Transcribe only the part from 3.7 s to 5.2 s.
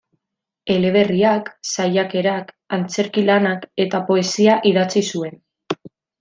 eta poesia idatzi